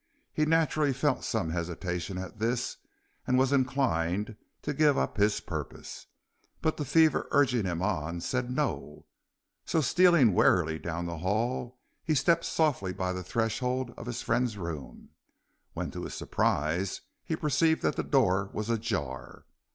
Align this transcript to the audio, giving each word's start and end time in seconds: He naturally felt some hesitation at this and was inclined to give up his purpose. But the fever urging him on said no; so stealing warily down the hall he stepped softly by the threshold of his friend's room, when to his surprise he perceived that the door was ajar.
He 0.33 0.47
naturally 0.47 0.93
felt 0.93 1.23
some 1.23 1.51
hesitation 1.51 2.17
at 2.17 2.39
this 2.39 2.77
and 3.27 3.37
was 3.37 3.53
inclined 3.53 4.35
to 4.63 4.73
give 4.73 4.97
up 4.97 5.17
his 5.17 5.39
purpose. 5.39 6.07
But 6.59 6.77
the 6.77 6.85
fever 6.85 7.27
urging 7.29 7.65
him 7.65 7.83
on 7.83 8.19
said 8.19 8.49
no; 8.49 9.05
so 9.63 9.79
stealing 9.79 10.33
warily 10.33 10.79
down 10.79 11.05
the 11.05 11.19
hall 11.19 11.77
he 12.03 12.15
stepped 12.15 12.45
softly 12.45 12.93
by 12.93 13.13
the 13.13 13.21
threshold 13.23 13.93
of 13.95 14.07
his 14.07 14.23
friend's 14.23 14.57
room, 14.57 15.09
when 15.73 15.91
to 15.91 16.05
his 16.05 16.15
surprise 16.15 17.01
he 17.23 17.35
perceived 17.35 17.83
that 17.83 17.95
the 17.95 18.01
door 18.01 18.49
was 18.53 18.71
ajar. 18.71 19.45